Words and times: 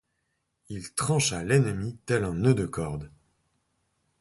Il 0.69 0.95
trancha 0.95 1.43
l'ennemi 1.43 1.95
tel 2.07 2.23
un 2.23 2.33
nœud 2.33 2.55
de 2.55 2.65
corde. 2.65 3.11